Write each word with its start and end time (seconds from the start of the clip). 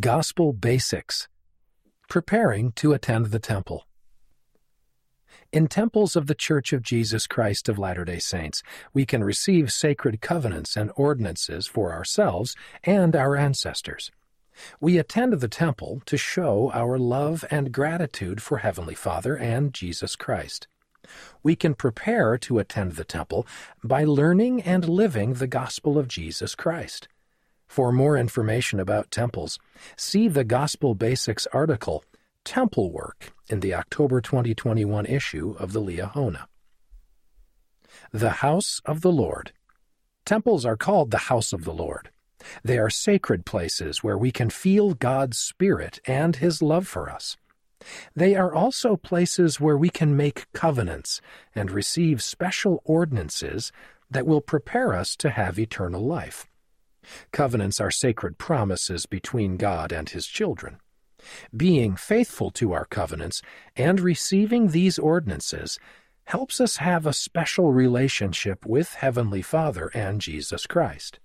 Gospel 0.00 0.54
Basics 0.54 1.28
Preparing 2.08 2.72
to 2.76 2.94
attend 2.94 3.26
the 3.26 3.38
temple. 3.38 3.84
In 5.52 5.66
temples 5.66 6.16
of 6.16 6.28
the 6.28 6.34
Church 6.34 6.72
of 6.72 6.80
Jesus 6.80 7.26
Christ 7.26 7.68
of 7.68 7.78
Latter 7.78 8.06
day 8.06 8.18
Saints, 8.18 8.62
we 8.94 9.04
can 9.04 9.22
receive 9.22 9.70
sacred 9.70 10.22
covenants 10.22 10.78
and 10.78 10.90
ordinances 10.96 11.66
for 11.66 11.92
ourselves 11.92 12.56
and 12.84 13.14
our 13.14 13.36
ancestors. 13.36 14.10
We 14.80 14.96
attend 14.96 15.34
the 15.34 15.46
temple 15.46 16.00
to 16.06 16.16
show 16.16 16.70
our 16.72 16.98
love 16.98 17.44
and 17.50 17.70
gratitude 17.70 18.40
for 18.40 18.58
Heavenly 18.58 18.94
Father 18.94 19.36
and 19.36 19.74
Jesus 19.74 20.16
Christ. 20.16 20.68
We 21.42 21.54
can 21.54 21.74
prepare 21.74 22.38
to 22.38 22.58
attend 22.58 22.92
the 22.92 23.04
temple 23.04 23.46
by 23.84 24.04
learning 24.04 24.62
and 24.62 24.88
living 24.88 25.34
the 25.34 25.46
gospel 25.46 25.98
of 25.98 26.08
Jesus 26.08 26.54
Christ. 26.54 27.08
For 27.72 27.90
more 27.90 28.18
information 28.18 28.78
about 28.78 29.10
temples, 29.10 29.58
see 29.96 30.28
the 30.28 30.44
Gospel 30.44 30.94
Basics 30.94 31.46
article, 31.54 32.04
Temple 32.44 32.92
Work, 32.92 33.32
in 33.48 33.60
the 33.60 33.72
October 33.72 34.20
2021 34.20 35.06
issue 35.06 35.56
of 35.58 35.72
the 35.72 35.80
Liahona. 35.80 36.44
The 38.12 38.42
House 38.44 38.82
of 38.84 39.00
the 39.00 39.10
Lord. 39.10 39.52
Temples 40.26 40.66
are 40.66 40.76
called 40.76 41.10
the 41.10 41.32
House 41.32 41.54
of 41.54 41.64
the 41.64 41.72
Lord. 41.72 42.10
They 42.62 42.76
are 42.76 42.90
sacred 42.90 43.46
places 43.46 44.04
where 44.04 44.18
we 44.18 44.30
can 44.30 44.50
feel 44.50 44.92
God's 44.92 45.38
Spirit 45.38 45.98
and 46.04 46.36
His 46.36 46.60
love 46.60 46.86
for 46.86 47.08
us. 47.08 47.38
They 48.14 48.34
are 48.34 48.54
also 48.54 48.96
places 48.96 49.60
where 49.60 49.78
we 49.78 49.88
can 49.88 50.14
make 50.14 50.52
covenants 50.52 51.22
and 51.54 51.70
receive 51.70 52.22
special 52.22 52.82
ordinances 52.84 53.72
that 54.10 54.26
will 54.26 54.42
prepare 54.42 54.92
us 54.92 55.16
to 55.16 55.30
have 55.30 55.58
eternal 55.58 56.04
life. 56.04 56.46
Covenants 57.32 57.80
are 57.80 57.90
sacred 57.90 58.38
promises 58.38 59.06
between 59.06 59.56
God 59.56 59.92
and 59.92 60.08
His 60.08 60.26
children. 60.26 60.78
Being 61.56 61.96
faithful 61.96 62.50
to 62.52 62.72
our 62.72 62.84
covenants 62.84 63.42
and 63.76 64.00
receiving 64.00 64.68
these 64.68 64.98
ordinances 64.98 65.78
helps 66.24 66.60
us 66.60 66.76
have 66.76 67.06
a 67.06 67.12
special 67.12 67.72
relationship 67.72 68.64
with 68.64 68.94
Heavenly 68.94 69.42
Father 69.42 69.90
and 69.94 70.20
Jesus 70.20 70.66
Christ. 70.66 71.18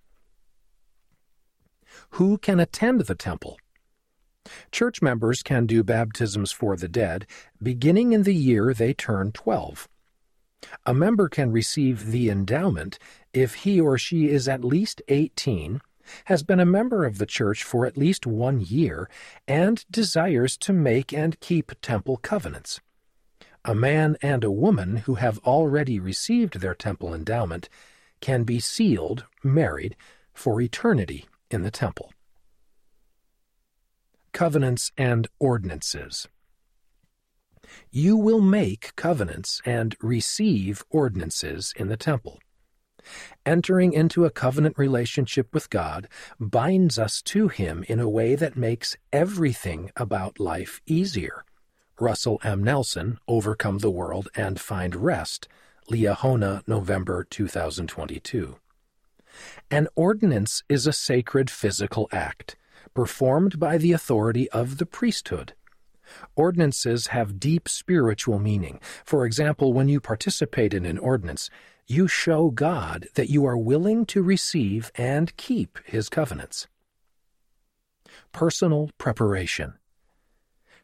Who 2.12 2.38
can 2.38 2.60
attend 2.60 3.02
the 3.02 3.16
temple? 3.16 3.58
Church 4.72 5.02
members 5.02 5.44
can 5.44 5.66
do 5.66 5.84
baptisms 5.84 6.52
for 6.52 6.76
the 6.78 6.88
dead 6.88 7.26
beginning 7.62 8.14
in 8.14 8.24
the 8.24 8.36
year 8.36 8.74
they 8.74 8.94
turn 8.94 9.32
12. 9.32 9.90
A 10.86 10.94
member 10.94 11.30
can 11.30 11.52
receive 11.52 12.08
the 12.08 12.30
endowment 12.30 13.00
if 13.34 13.56
he 13.56 13.80
or 13.80 13.98
she 13.98 14.30
is 14.30 14.48
at 14.48 14.64
least 14.64 15.02
18, 15.08 15.82
has 16.26 16.44
been 16.44 16.60
a 16.60 16.66
member 16.66 17.06
of 17.06 17.18
the 17.18 17.26
church 17.26 17.64
for 17.64 17.86
at 17.86 17.98
least 17.98 18.26
one 18.26 18.62
year, 18.62 19.10
and 19.48 19.86
desires 19.92 20.58
to 20.58 20.74
make 20.74 21.14
and 21.14 21.40
keep 21.40 21.72
temple 21.82 22.18
covenants. 22.18 22.80
A 23.66 23.76
man 23.76 24.16
and 24.22 24.44
a 24.44 24.52
woman 24.52 24.98
who 24.98 25.16
have 25.16 25.40
already 25.40 26.00
received 26.00 26.60
their 26.60 26.76
temple 26.76 27.14
endowment 27.14 27.68
can 28.22 28.44
be 28.44 28.60
sealed, 28.60 29.26
married, 29.44 29.96
for 30.34 30.62
eternity 30.62 31.26
in 31.52 31.64
the 31.64 31.72
temple. 31.72 32.14
Covenants 34.32 34.92
and 34.98 35.28
Ordinances 35.40 36.28
you 37.92 38.16
will 38.16 38.42
make 38.42 38.96
covenants 38.96 39.62
and 39.66 39.96
receive 40.02 40.84
ordinances 40.90 41.74
in 41.76 41.88
the 41.88 41.98
temple. 41.98 42.40
Entering 43.46 43.94
into 43.94 44.26
a 44.26 44.30
covenant 44.30 44.78
relationship 44.78 45.54
with 45.54 45.70
God 45.70 46.08
binds 46.40 47.00
us 47.00 47.22
to 47.24 47.48
Him 47.48 47.86
in 47.88 48.00
a 48.00 48.10
way 48.10 48.36
that 48.36 48.58
makes 48.58 48.98
everything 49.14 49.92
about 49.96 50.40
life 50.40 50.82
easier. 50.86 51.46
Russell 52.00 52.40
M. 52.44 52.64
Nelson, 52.64 53.18
Overcome 53.28 53.80
the 53.80 53.92
World 53.92 54.30
and 54.36 54.60
Find 54.60 54.96
Rest, 54.96 55.48
Liahona, 55.90 56.68
November 56.68 57.24
2022. 57.24 58.58
An 59.72 59.88
ordinance 59.96 60.64
is 60.68 60.86
a 60.86 60.94
sacred 60.94 61.50
physical 61.50 62.10
act, 62.12 62.56
performed 62.94 63.60
by 63.60 63.78
the 63.78 63.94
authority 63.94 64.50
of 64.52 64.78
the 64.78 64.86
priesthood 64.86 65.54
Ordinances 66.36 67.08
have 67.08 67.40
deep 67.40 67.68
spiritual 67.68 68.40
meaning. 68.40 68.80
For 69.06 69.26
example, 69.26 69.74
when 69.74 69.90
you 69.90 70.00
participate 70.00 70.74
in 70.74 70.86
an 70.86 70.98
ordinance, 70.98 71.50
you 71.88 72.08
show 72.08 72.50
God 72.50 73.08
that 73.16 73.30
you 73.30 73.46
are 73.46 73.58
willing 73.58 74.06
to 74.08 74.22
receive 74.22 74.92
and 74.96 75.36
keep 75.38 75.80
His 75.86 76.10
covenants. 76.10 76.68
Personal 78.32 78.90
preparation. 78.98 79.76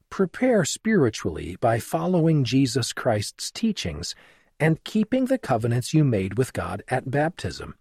Prepare 0.09 0.63
spiritually 0.63 1.57
by 1.59 1.79
following 1.79 2.43
Jesus 2.43 2.93
Christ's 2.93 3.51
teachings 3.51 4.15
and 4.59 4.83
keeping 4.83 5.25
the 5.25 5.37
covenants 5.37 5.93
you 5.93 6.03
made 6.03 6.37
with 6.37 6.53
God 6.53 6.83
at 6.87 7.09
baptism. 7.09 7.75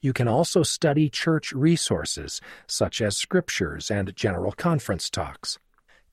You 0.00 0.12
can 0.12 0.28
also 0.28 0.62
study 0.62 1.08
church 1.08 1.52
resources 1.52 2.40
such 2.66 3.00
as 3.00 3.16
scriptures 3.16 3.90
and 3.90 4.14
general 4.16 4.52
conference 4.52 5.08
talks 5.08 5.58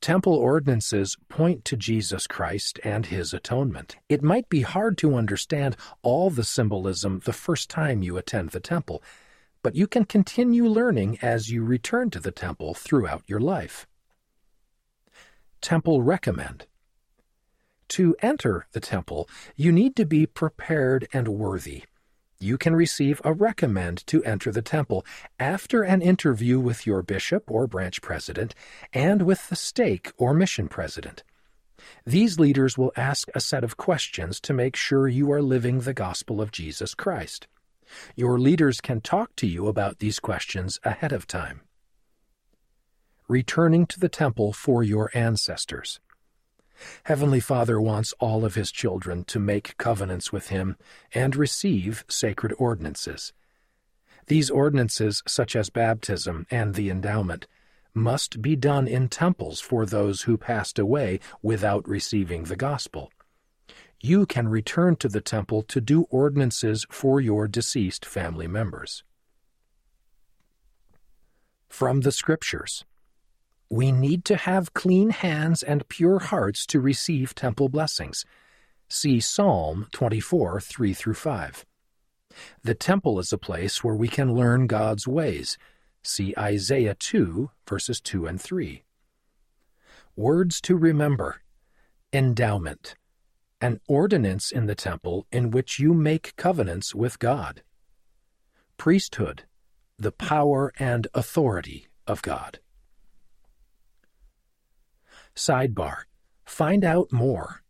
Temple 0.02 0.34
ordinances 0.34 1.18
point 1.30 1.66
to 1.66 1.78
Jesus 1.78 2.28
Christ 2.28 2.80
and 2.84 3.06
his 3.06 3.34
atonement. 3.34 3.96
It 4.10 4.22
might 4.22 4.50
be 4.50 4.62
hard 4.62 4.98
to 5.00 5.16
understand 5.16 5.78
all 6.02 6.30
the 6.30 6.44
symbolism 6.44 7.22
the 7.24 7.34
first 7.34 7.70
time 7.70 8.04
you 8.04 8.18
attend 8.18 8.50
the 8.50 8.60
temple, 8.60 9.02
but 9.62 9.76
you 9.76 9.88
can 9.88 10.06
continue 10.06 10.68
learning 10.68 11.18
as 11.22 11.50
you 11.50 11.64
return 11.64 12.10
to 12.12 12.20
the 12.20 12.32
temple 12.32 12.74
throughout 12.74 13.24
your 13.28 13.40
life. 13.40 13.88
Temple 15.62 16.02
Recommend 16.04 16.68
to 17.94 18.16
enter 18.22 18.66
the 18.72 18.80
temple, 18.80 19.30
you 19.56 19.72
need 19.72 19.96
to 19.96 20.06
be 20.06 20.26
prepared 20.26 21.08
and 21.14 21.28
worthy. 21.28 21.84
You 22.40 22.58
can 22.58 22.76
receive 22.76 23.22
a 23.24 23.34
recommend 23.34 24.06
to 24.08 24.24
enter 24.24 24.52
the 24.52 24.64
temple 24.64 25.06
after 25.40 25.84
an 25.84 26.02
interview 26.02 26.60
with 26.60 26.88
your 26.88 27.04
bishop 27.04 27.50
or 27.50 27.68
branch 27.68 28.02
president 28.02 28.56
and 28.92 29.22
with 29.22 29.48
the 29.48 29.56
stake 29.56 30.12
or 30.18 30.34
mission 30.34 30.68
president. 30.68 31.24
These 32.06 32.40
leaders 32.40 32.78
will 32.78 32.92
ask 32.98 33.30
a 33.36 33.40
set 33.40 33.64
of 33.64 33.78
questions 33.78 34.40
to 34.42 34.54
make 34.54 34.76
sure 34.76 35.08
you 35.08 35.32
are 35.32 35.42
living 35.42 35.82
the 35.82 35.94
gospel 35.94 36.42
of 36.42 36.52
Jesus 36.52 36.96
Christ. 36.96 37.48
Your 38.16 38.40
leaders 38.40 38.82
can 38.82 39.02
talk 39.02 39.36
to 39.36 39.46
you 39.46 39.68
about 39.68 40.00
these 40.00 40.20
questions 40.20 40.80
ahead 40.84 41.12
of 41.12 41.28
time. 41.28 41.62
Returning 43.28 43.86
to 43.86 44.00
the 44.00 44.10
temple 44.10 44.52
for 44.52 44.82
your 44.82 45.12
ancestors. 45.14 46.00
Heavenly 47.04 47.40
Father 47.40 47.80
wants 47.80 48.14
all 48.20 48.46
of 48.46 48.56
His 48.56 48.72
children 48.72 49.24
to 49.26 49.40
make 49.40 49.78
covenants 49.78 50.32
with 50.32 50.50
Him 50.50 50.78
and 51.14 51.36
receive 51.36 52.06
sacred 52.08 52.54
ordinances. 52.58 53.34
These 54.28 54.50
ordinances, 54.50 55.22
such 55.28 55.56
as 55.56 55.70
baptism 55.70 56.48
and 56.50 56.76
the 56.76 56.90
endowment, 56.90 57.48
must 57.94 58.42
be 58.42 58.56
done 58.56 58.88
in 58.88 59.10
temples 59.10 59.60
for 59.60 59.86
those 59.86 60.24
who 60.24 60.38
passed 60.38 60.80
away 60.80 61.20
without 61.42 61.88
receiving 61.88 62.46
the 62.46 62.56
gospel. 62.56 63.12
You 64.02 64.26
can 64.26 64.48
return 64.48 64.96
to 64.98 65.08
the 65.08 65.22
temple 65.22 65.62
to 65.64 65.80
do 65.80 66.04
ordinances 66.10 66.86
for 66.90 67.22
your 67.22 67.48
deceased 67.48 68.06
family 68.06 68.48
members. 68.48 69.04
From 71.70 72.02
the 72.02 72.12
Scriptures 72.12 72.86
we 73.74 73.92
need 73.92 74.24
to 74.24 74.36
have 74.36 74.76
clean 74.76 75.10
hands 75.10 75.64
and 75.64 75.88
pure 75.88 76.20
hearts 76.20 76.68
to 76.68 76.80
receive 76.80 77.34
temple 77.34 77.70
blessings. 77.70 78.24
See 78.88 79.20
Psalm 79.20 79.88
24, 79.92 80.62
3 80.62 80.94
through 80.94 81.16
5. 81.16 81.66
The 82.64 82.76
temple 82.76 83.18
is 83.18 83.34
a 83.34 83.38
place 83.40 83.84
where 83.84 83.96
we 83.96 84.08
can 84.08 84.36
learn 84.36 84.68
God's 84.68 85.08
ways. 85.08 85.58
See 86.04 86.36
Isaiah 86.38 86.94
2, 86.94 87.50
verses 87.68 88.00
2 88.00 88.28
and 88.28 88.40
3. 88.40 88.84
Words 90.16 90.62
to 90.62 90.76
remember 90.76 91.42
Endowment. 92.14 92.94
an 93.60 93.80
ordinance 93.88 94.52
in 94.52 94.68
the 94.68 94.76
temple 94.76 95.26
in 95.32 95.50
which 95.50 95.80
you 95.80 95.96
make 95.96 96.36
covenants 96.36 96.94
with 96.94 97.18
God. 97.18 97.64
Priesthood, 98.78 99.46
the 99.98 100.12
power 100.12 100.72
and 100.78 101.08
authority 101.16 101.88
of 102.06 102.22
God. 102.22 102.60
Sidebar 105.36 106.04
Find 106.46 106.86
out 106.86 107.12
more. 107.12 107.64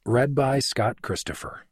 Read 0.06 0.36
by 0.36 0.60
Scott 0.60 1.02
Christopher. 1.02 1.66